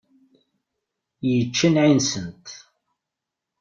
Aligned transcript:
Yečča 1.29 1.67
nneεi-nsent. 1.69 2.45